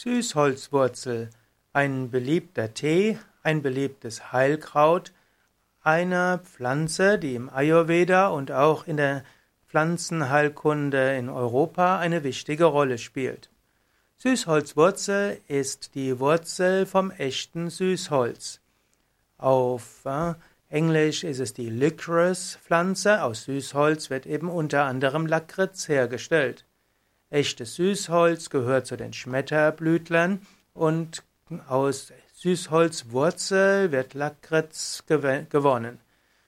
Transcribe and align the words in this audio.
Süßholzwurzel, 0.00 1.28
ein 1.72 2.12
beliebter 2.12 2.72
Tee, 2.72 3.18
ein 3.42 3.62
beliebtes 3.62 4.30
Heilkraut, 4.30 5.10
eine 5.82 6.38
Pflanze, 6.44 7.18
die 7.18 7.34
im 7.34 7.50
Ayurveda 7.50 8.28
und 8.28 8.52
auch 8.52 8.86
in 8.86 8.96
der 8.96 9.24
Pflanzenheilkunde 9.66 11.16
in 11.16 11.28
Europa 11.28 11.98
eine 11.98 12.22
wichtige 12.22 12.66
Rolle 12.66 12.96
spielt. 12.96 13.50
Süßholzwurzel 14.18 15.40
ist 15.48 15.96
die 15.96 16.20
Wurzel 16.20 16.86
vom 16.86 17.10
echten 17.10 17.68
Süßholz. 17.68 18.60
Auf 19.36 20.04
äh, 20.04 20.34
Englisch 20.68 21.24
ist 21.24 21.40
es 21.40 21.54
die 21.54 21.70
Licorice-Pflanze. 21.70 23.24
Aus 23.24 23.46
Süßholz 23.46 24.10
wird 24.10 24.26
eben 24.26 24.48
unter 24.48 24.84
anderem 24.84 25.26
Lakritz 25.26 25.88
hergestellt. 25.88 26.67
Echtes 27.30 27.74
Süßholz 27.74 28.48
gehört 28.48 28.86
zu 28.86 28.96
den 28.96 29.12
Schmetterblütlern 29.12 30.40
und 30.72 31.22
aus 31.68 32.12
Süßholzwurzel 32.34 33.92
wird 33.92 34.14
Lakritz 34.14 35.04
gewonnen. 35.06 35.98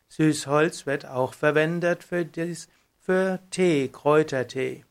Süßholz 0.08 0.86
wird 0.86 1.06
auch 1.06 1.34
verwendet 1.34 2.02
für, 2.02 2.24
dies, 2.24 2.68
für 2.98 3.40
Tee, 3.50 3.88
Kräutertee. 3.88 4.84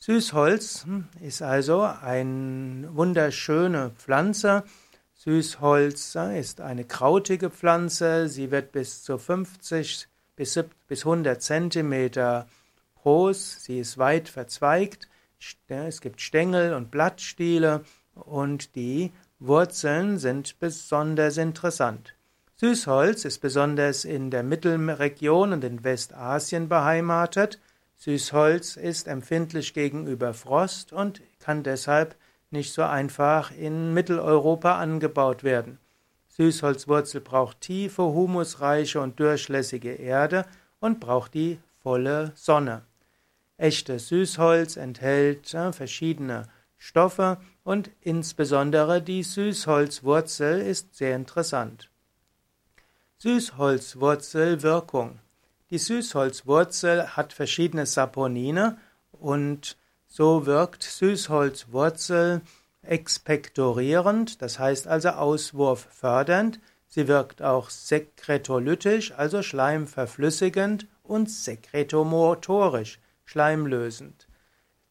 Süßholz 0.00 0.84
hm, 0.84 1.08
ist 1.20 1.42
also 1.42 1.82
eine 1.82 2.94
wunderschöne 2.94 3.92
Pflanze. 3.96 4.64
Süßholz 5.14 6.16
ist 6.36 6.60
eine 6.60 6.84
krautige 6.84 7.50
Pflanze. 7.50 8.28
Sie 8.28 8.50
wird 8.50 8.72
bis 8.72 9.02
zu 9.02 9.16
50 9.16 10.08
bis 10.36 10.58
100 11.06 11.40
Zentimeter 11.40 12.46
groß, 13.04 13.62
sie 13.62 13.80
ist 13.80 13.98
weit 13.98 14.30
verzweigt, 14.30 15.08
es 15.68 16.00
gibt 16.00 16.22
Stängel 16.22 16.72
und 16.72 16.90
Blattstiele 16.90 17.82
und 18.14 18.74
die 18.76 19.12
Wurzeln 19.38 20.18
sind 20.18 20.58
besonders 20.58 21.36
interessant. 21.36 22.14
Süßholz 22.56 23.26
ist 23.26 23.40
besonders 23.40 24.06
in 24.06 24.30
der 24.30 24.42
Mittelregion 24.42 25.52
und 25.52 25.64
in 25.64 25.84
Westasien 25.84 26.70
beheimatet. 26.70 27.60
Süßholz 27.96 28.76
ist 28.76 29.06
empfindlich 29.06 29.74
gegenüber 29.74 30.32
Frost 30.32 30.94
und 30.94 31.20
kann 31.40 31.62
deshalb 31.62 32.16
nicht 32.50 32.72
so 32.72 32.84
einfach 32.84 33.50
in 33.50 33.92
Mitteleuropa 33.92 34.78
angebaut 34.78 35.44
werden. 35.44 35.78
Süßholzwurzel 36.28 37.20
braucht 37.20 37.60
tiefe, 37.60 38.02
humusreiche 38.02 39.00
und 39.00 39.20
durchlässige 39.20 39.92
Erde 39.92 40.46
und 40.80 41.00
braucht 41.00 41.34
die 41.34 41.58
volle 41.82 42.32
Sonne. 42.34 42.82
Echtes 43.56 44.08
Süßholz 44.08 44.76
enthält 44.76 45.54
äh, 45.54 45.72
verschiedene 45.72 46.48
Stoffe 46.76 47.38
und 47.62 47.90
insbesondere 48.00 49.00
die 49.00 49.22
Süßholzwurzel 49.22 50.60
ist 50.60 50.96
sehr 50.96 51.16
interessant. 51.16 51.88
Süßholzwurzelwirkung. 53.18 55.20
Die 55.70 55.78
Süßholzwurzel 55.78 57.16
hat 57.16 57.32
verschiedene 57.32 57.86
Saponine 57.86 58.76
und 59.12 59.76
so 60.06 60.46
wirkt 60.46 60.82
Süßholzwurzel 60.82 62.42
expektorierend, 62.82 64.42
das 64.42 64.58
heißt 64.58 64.86
also 64.86 65.08
auswurffördernd. 65.10 66.60
Sie 66.86 67.08
wirkt 67.08 67.42
auch 67.42 67.70
sekretolytisch, 67.70 69.12
also 69.12 69.42
schleimverflüssigend 69.42 70.86
und 71.02 71.30
sekretomotorisch, 71.30 73.00
schleimlösend. 73.24 74.28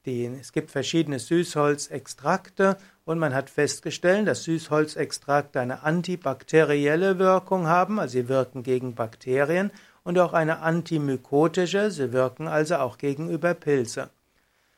Es 0.05 0.51
gibt 0.51 0.69
verschiedene 0.69 1.17
Süßholzextrakte 1.17 2.77
und 3.05 3.19
man 3.19 3.33
hat 3.33 3.49
festgestellt, 3.49 4.27
dass 4.27 4.43
Süßholzextrakte 4.43 5.61
eine 5.61 5.83
antibakterielle 5.83 7.19
Wirkung 7.19 7.67
haben, 7.67 7.99
also 7.99 8.11
sie 8.11 8.27
wirken 8.27 8.63
gegen 8.63 8.95
Bakterien, 8.95 9.71
und 10.03 10.19
auch 10.19 10.33
eine 10.33 10.59
antimykotische, 10.59 11.89
sie 11.89 12.11
wirken 12.11 12.49
also 12.49 12.75
auch 12.75 12.97
gegenüber 12.97 13.53
Pilze. 13.53 14.09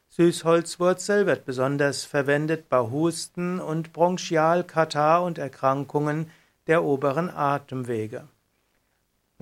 Süßholzwurzel 0.10 1.26
wird 1.26 1.46
besonders 1.46 2.06
verwendet 2.06 2.70
bei 2.70 2.80
Husten 2.80 3.60
und 3.60 3.92
Bronchialkatar 3.92 5.24
und 5.24 5.40
Erkrankungen 5.40 6.30
der 6.68 6.84
oberen 6.84 7.32
Atemwege. 7.32 8.28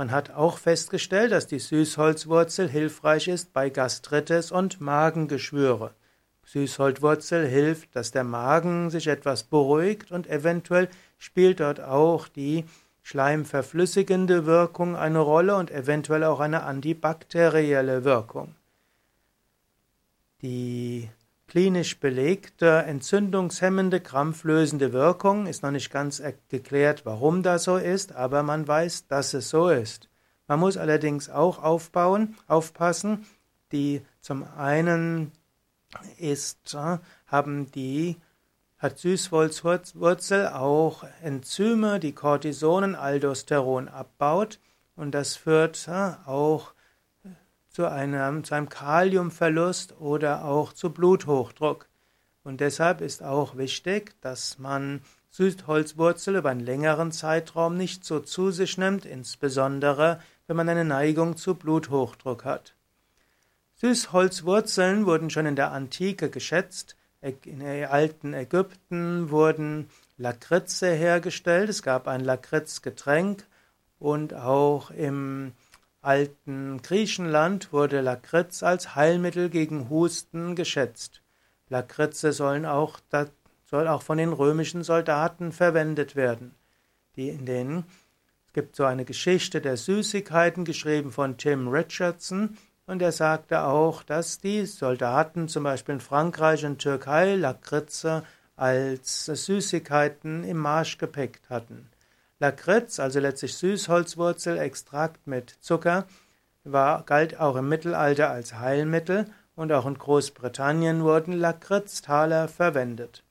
Man 0.03 0.12
hat 0.12 0.31
auch 0.31 0.58
festgestellt, 0.58 1.31
dass 1.31 1.47
die 1.47 1.59
Süßholzwurzel 1.59 2.68
hilfreich 2.68 3.30
ist 3.30 3.53
bei 3.53 3.69
Gastritis 3.69 4.52
und 4.52 4.81
Magengeschwüre. 4.81 5.94
Süßholzwurzel 6.44 7.47
hilft, 7.47 7.96
dass 7.96 8.12
der 8.12 8.25
Magen 8.25 8.90
sich 8.90 9.08
etwas 9.08 9.44
beruhigt 9.44 10.12
und 10.12 10.28
eventuell 10.28 10.90
spielt 11.18 11.62
dort 11.62 11.80
auch 11.80 12.28
die 12.28 12.66
schleimverflüssigende 13.02 14.46
Wirkung 14.46 14.97
eine 14.97 15.19
Rolle 15.19 15.56
und 15.56 15.72
eventuell 15.72 16.25
auch 16.25 16.42
eine 16.42 16.63
antibakterielle 16.63 18.03
Wirkung. 18.03 18.56
Die 20.42 21.09
klinisch 21.53 22.00
belegte 22.00 22.81
entzündungshemmende, 22.88 24.00
krampflösende 24.00 24.91
Wirkung. 24.91 25.46
Ist 25.46 25.62
noch 25.62 25.69
nicht 25.69 25.91
ganz 25.91 26.19
geklärt, 26.50 27.06
warum 27.06 27.44
das 27.44 27.66
so 27.66 27.78
ist, 27.78 28.16
aber 28.16 28.41
man 28.41 28.68
weiß, 28.68 29.06
dass 29.06 29.36
es 29.36 29.52
so 29.52 29.69
ist. 29.69 30.09
Man 30.47 30.59
muss 30.59 30.78
allerdings 30.78 31.30
auch 31.30 31.62
aufbauen, 31.62 32.36
aufpassen, 32.47 33.28
die 33.72 34.02
zum 34.19 34.44
einen 34.58 35.31
ist, 36.18 36.74
äh, 36.74 36.97
haben 37.28 37.69
die 37.69 38.18
hat 38.80 38.97
Süßholzwurzel 38.97 40.47
auch 40.47 41.03
Enzyme, 41.22 42.00
die 42.00 42.13
Cortisonen, 42.13 42.96
Aldosteron 42.96 43.90
abbaut. 43.90 44.59
Und 44.96 45.12
das 45.12 45.36
führt 45.36 45.88
äh, 45.88 46.13
auch 46.25 46.74
zu 47.74 47.90
einem, 47.90 48.44
zu 48.44 48.56
einem 48.56 48.70
Kaliumverlust 48.70 50.00
oder 50.00 50.46
auch 50.46 50.74
zu 50.74 50.92
Bluthochdruck. 50.92 51.90
Und 52.44 52.62
deshalb 52.62 53.02
ist 53.02 53.24
auch 53.24 53.58
wichtig, 53.58 54.14
dass 54.22 54.60
man 54.60 55.02
Süßholzwurzel 55.32 56.36
über 56.36 56.52
einen 56.52 56.60
längeren 56.60 57.12
Zeitraum 57.12 57.76
nicht 57.76 58.06
so 58.06 58.20
zu 58.20 58.52
sich 58.52 58.78
nimmt, 58.78 59.06
insbesondere 59.06 60.22
wenn 60.46 60.56
man 60.56 60.70
eine 60.70 60.86
Neigung 60.86 61.36
zu 61.36 61.56
Bluthochdruck 61.56 62.46
hat. 62.46 62.76
Süßholzwurzeln 63.78 65.08
wurden 65.08 65.32
schon 65.32 65.48
in 65.48 65.56
der 65.56 65.72
Antike 65.72 66.30
geschätzt. 66.30 66.96
In 67.22 67.60
der 67.60 67.92
alten 67.92 68.34
Ägypten 68.34 69.32
wurden 69.32 69.90
Lakritze 70.18 70.92
hergestellt. 70.92 71.70
Es 71.70 71.82
gab 71.82 72.08
ein 72.08 72.22
Lakritzgetränk 72.22 73.46
und 73.98 74.36
auch 74.36 74.92
im 74.92 75.54
alten 76.03 76.81
Griechenland 76.81 77.74
wurde 77.74 78.02
Lakritz 78.02 78.62
als 78.62 78.96
Heilmittel 78.96 79.50
gegen 79.50 79.90
Husten 79.90 80.56
geschätzt. 80.56 81.22
Lakritze 81.69 82.34
sollen 82.34 82.66
auch, 82.66 83.00
soll 83.66 83.88
auch 83.88 84.03
von 84.03 84.18
den 84.18 84.34
römischen 84.34 84.84
Soldaten 84.84 85.52
verwendet 85.52 86.16
werden. 86.16 86.56
Die 87.16 87.30
in 87.30 87.46
den, 87.46 87.86
es 88.47 88.53
gibt 88.53 88.75
so 88.75 88.86
eine 88.86 89.06
Geschichte 89.06 89.62
der 89.62 89.78
Süßigkeiten, 89.78 90.66
geschrieben 90.66 91.12
von 91.12 91.38
Tim 91.38 91.68
Richardson, 91.68 92.58
und 92.86 93.02
er 93.02 93.13
sagte 93.13 93.63
auch, 93.63 94.03
dass 94.03 94.40
die 94.40 94.66
Soldaten 94.66 95.47
zum 95.47 95.63
Beispiel 95.63 95.96
in 95.96 96.02
Frankreich 96.02 96.66
und 96.66 96.80
Türkei 96.80 97.36
Lakritze 97.36 98.24
als 98.58 99.25
Süßigkeiten 99.25 100.44
im 100.44 100.58
Marschgepäck 100.58 101.40
hatten. 101.50 101.90
Lakritz, 102.40 103.00
also 103.00 103.20
letztlich 103.20 103.56
Süßholzwurzelextrakt 103.56 105.28
mit 105.28 105.50
Zucker, 105.62 106.06
war, 106.64 107.04
galt 107.04 107.40
auch 107.40 107.56
im 107.56 107.70
Mittelalter 107.70 108.30
als 108.30 108.56
Heilmittel 108.56 109.26
und 109.56 109.72
auch 109.72 109.86
in 109.86 109.98
Großbritannien 109.98 111.04
wurden 111.04 111.34
Lakritztaler 111.34 112.48
verwendet. 112.48 113.24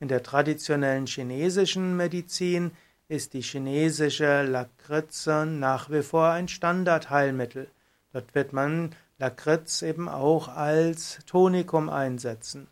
In 0.00 0.08
der 0.08 0.22
traditionellen 0.22 1.06
chinesischen 1.06 1.96
Medizin 1.96 2.72
ist 3.08 3.32
die 3.32 3.40
chinesische 3.40 4.42
Lakritze 4.42 5.46
nach 5.46 5.90
wie 5.90 6.02
vor 6.02 6.30
ein 6.30 6.48
Standardheilmittel. 6.48 7.68
Dort 8.12 8.34
wird 8.34 8.52
man 8.52 8.94
Lakritz 9.18 9.82
eben 9.82 10.08
auch 10.08 10.48
als 10.48 11.18
Tonikum 11.26 11.88
einsetzen. 11.88 12.68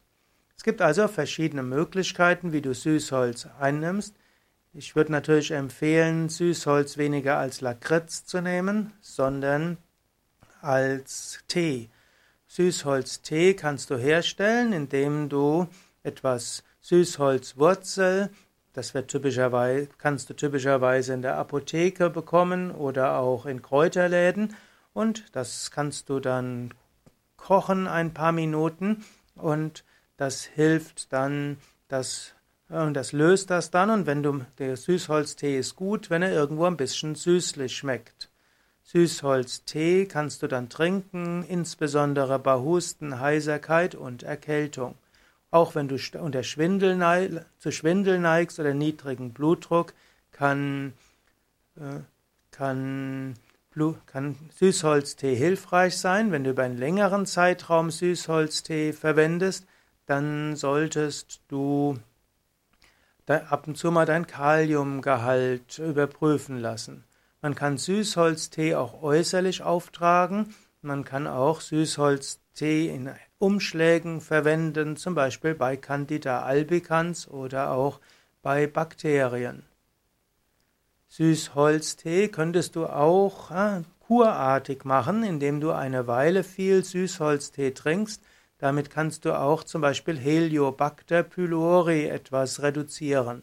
Es 0.57 0.63
gibt 0.63 0.83
also 0.83 1.09
verschiedene 1.09 1.63
Möglichkeiten, 1.63 2.53
wie 2.53 2.61
du 2.61 2.75
Süßholz 2.75 3.49
einnimmst. 3.59 4.15
Ich 4.79 4.95
würde 4.95 5.11
natürlich 5.11 5.53
empfehlen, 5.53 6.29
Süßholz 6.29 6.99
weniger 6.99 7.39
als 7.39 7.63
Lakritz 7.63 8.27
zu 8.27 8.43
nehmen, 8.43 8.93
sondern 9.01 9.79
als 10.61 11.39
Tee. 11.49 11.89
Süßholztee 12.47 13.55
kannst 13.55 13.89
du 13.89 13.97
herstellen, 13.97 14.75
indem 14.75 15.31
du 15.31 15.67
etwas 16.03 16.63
Süßholzwurzel, 16.83 18.29
das 18.75 18.93
wird 18.93 19.09
typischerweise, 19.09 19.89
kannst 19.97 20.29
du 20.29 20.35
typischerweise 20.35 21.15
in 21.15 21.23
der 21.23 21.39
Apotheke 21.39 22.11
bekommen 22.11 22.71
oder 22.71 23.17
auch 23.17 23.47
in 23.47 23.63
Kräuterläden 23.63 24.55
und 24.93 25.35
das 25.35 25.71
kannst 25.71 26.11
du 26.11 26.21
dann 26.21 26.75
kochen 27.39 27.89
ein 27.89 28.13
paar 28.13 28.33
Minuten 28.33 29.07
und 29.37 29.85
das 30.19 30.45
hilft 30.45 31.15
dann 31.15 31.57
Das, 31.89 32.35
und 32.69 32.95
das 32.95 33.13
löst 33.13 33.51
das 33.51 33.71
dann. 33.71 33.91
Und 33.91 34.07
wenn 34.07 34.23
du, 34.23 34.45
der 34.59 34.77
Süßholztee 34.77 35.59
ist 35.59 35.77
gut, 35.77 36.11
wenn 36.11 36.23
er 36.23 36.33
irgendwo 36.33 36.65
ein 36.65 36.77
bisschen 36.77 37.15
süßlich 37.15 37.77
schmeckt. 37.77 38.31
Süßholztee 38.83 40.07
kannst 40.07 40.43
du 40.43 40.47
dann 40.47 40.69
trinken, 40.69 41.45
insbesondere 41.45 42.39
bei 42.39 42.55
Husten, 42.55 43.21
Heiserkeit 43.21 43.95
und 43.95 44.23
Erkältung. 44.23 44.95
Auch 45.51 45.75
wenn 45.75 45.89
du 45.89 45.97
unter 46.21 46.43
Schwindel 46.43 47.45
zu 47.59 47.73
Schwindel 47.73 48.19
neigst 48.19 48.61
oder 48.61 48.75
niedrigen 48.75 49.33
Blutdruck, 49.33 49.93
kann, 50.33 50.93
äh, 51.77 52.01
kann, 52.51 53.35
kann 54.07 54.37
Süßholztee 54.55 55.35
hilfreich 55.35 55.97
sein. 55.99 56.31
Wenn 56.31 56.45
du 56.45 56.51
über 56.51 56.63
einen 56.63 56.79
längeren 56.79 57.27
Zeitraum 57.27 57.91
Süßholztee 57.91 58.93
verwendest, 58.93 59.67
dann 60.07 60.57
solltest 60.57 61.41
du 61.49 61.99
ab 63.29 63.67
und 63.67 63.77
zu 63.77 63.91
mal 63.91 64.07
dein 64.07 64.27
Kaliumgehalt 64.27 65.79
überprüfen 65.79 66.59
lassen. 66.59 67.05
Man 67.43 67.55
kann 67.55 67.79
Süßholztee 67.79 68.75
auch 68.75 69.03
äußerlich 69.03 69.63
auftragen. 69.63 70.55
Man 70.83 71.05
kann 71.05 71.27
auch 71.27 71.61
Süßholztee 71.61 72.89
in 72.89 73.11
Umschlägen 73.39 74.21
verwenden, 74.21 74.97
zum 74.97 75.15
Beispiel 75.15 75.55
bei 75.55 75.77
Candida 75.77 76.43
albicans 76.43 77.29
oder 77.29 77.73
auch 77.73 78.01
bei 78.43 78.67
Bakterien. 78.67 79.65
Süßholztee 81.09 82.29
könntest 82.29 82.77
du 82.77 82.87
auch 82.87 83.51
äh, 83.51 83.83
kurartig 84.07 84.85
machen, 84.85 85.23
indem 85.23 85.61
du 85.61 85.73
eine 85.73 86.07
Weile 86.07 86.45
viel 86.45 86.85
Süßholztee 86.85 87.73
trinkst. 87.73 88.23
Damit 88.59 88.91
kannst 88.91 89.25
du 89.25 89.39
auch 89.39 89.65
zum 89.65 89.83
Beispiel 89.83 90.17
Heliobacter 90.17 91.23
pylori 91.23 92.07
etwas 92.07 92.63
reduzieren. 92.63 93.43